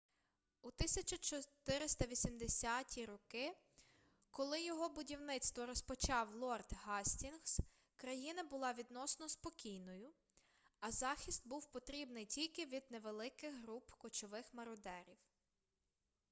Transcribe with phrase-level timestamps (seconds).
[0.61, 3.53] у 1480 роки
[4.31, 7.59] коли його будівництво розпочав лорд гастінгс
[7.95, 10.09] країна була відносно спокійною
[10.79, 15.17] а захист був потрібний тільки від невеликих груп кочових мародерів